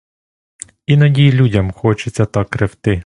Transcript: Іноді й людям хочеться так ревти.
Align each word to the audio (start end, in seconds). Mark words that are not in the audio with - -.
Іноді 0.85 1.23
й 1.23 1.31
людям 1.31 1.71
хочеться 1.71 2.25
так 2.25 2.55
ревти. 2.55 2.99